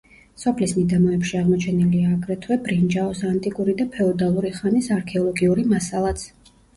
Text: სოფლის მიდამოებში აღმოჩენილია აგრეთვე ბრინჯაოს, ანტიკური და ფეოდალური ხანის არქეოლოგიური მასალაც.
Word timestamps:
სოფლის 0.43 0.71
მიდამოებში 0.75 1.35
აღმოჩენილია 1.39 2.13
აგრეთვე 2.15 2.57
ბრინჯაოს, 2.67 3.21
ანტიკური 3.31 3.75
და 3.81 3.87
ფეოდალური 3.97 4.51
ხანის 4.57 4.89
არქეოლოგიური 4.97 5.67
მასალაც. 5.75 6.25